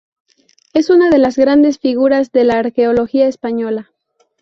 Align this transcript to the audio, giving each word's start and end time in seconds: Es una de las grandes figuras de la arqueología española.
Es 0.73 0.89
una 0.89 1.11
de 1.11 1.19
las 1.19 1.37
grandes 1.37 1.77
figuras 1.77 2.31
de 2.31 2.43
la 2.43 2.57
arqueología 2.57 3.27
española. 3.27 3.91